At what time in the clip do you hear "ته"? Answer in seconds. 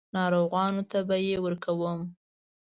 0.91-0.99